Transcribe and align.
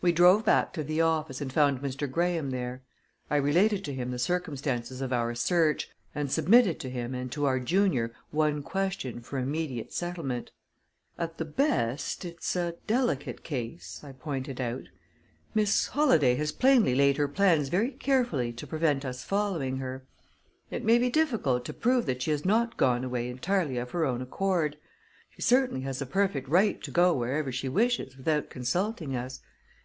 We 0.00 0.12
drove 0.12 0.44
back 0.44 0.72
to 0.74 0.84
the 0.84 1.00
office, 1.00 1.40
and 1.40 1.52
found 1.52 1.80
Mr. 1.80 2.08
Graham 2.08 2.50
there. 2.50 2.82
I 3.28 3.34
related 3.34 3.84
to 3.86 3.92
him 3.92 4.12
the 4.12 4.18
circumstances 4.20 5.00
of 5.00 5.12
our 5.12 5.34
search, 5.34 5.90
and 6.14 6.30
submitted 6.30 6.78
to 6.78 6.88
him 6.88 7.16
and 7.16 7.32
to 7.32 7.46
our 7.46 7.58
junior 7.58 8.12
one 8.30 8.62
question 8.62 9.18
for 9.20 9.40
immediate 9.40 9.92
settlement. 9.92 10.52
"At 11.18 11.36
the 11.38 11.44
best, 11.44 12.24
it's 12.24 12.54
a 12.54 12.76
delicate 12.86 13.42
case," 13.42 13.98
I 14.04 14.12
pointed 14.12 14.60
out. 14.60 14.84
"Miss 15.52 15.88
Holladay 15.88 16.36
has 16.36 16.52
plainly 16.52 16.94
laid 16.94 17.16
her 17.16 17.26
plans 17.26 17.68
very 17.68 17.90
carefully 17.90 18.52
to 18.52 18.68
prevent 18.68 19.04
us 19.04 19.24
following 19.24 19.78
her. 19.78 20.04
It 20.70 20.84
may 20.84 20.98
be 20.98 21.10
difficult 21.10 21.64
to 21.64 21.72
prove 21.72 22.06
that 22.06 22.22
she 22.22 22.30
has 22.30 22.44
not 22.44 22.76
gone 22.76 23.02
away 23.02 23.28
entirely 23.28 23.78
of 23.78 23.90
her 23.90 24.04
own 24.04 24.22
accord. 24.22 24.76
She 25.30 25.42
certainly 25.42 25.80
has 25.80 26.00
a 26.00 26.06
perfect 26.06 26.48
right 26.48 26.80
to 26.84 26.92
go 26.92 27.12
wherever 27.14 27.50
she 27.50 27.68
wishes 27.68 28.16
without 28.16 28.48
consulting 28.48 29.16
us. 29.16 29.40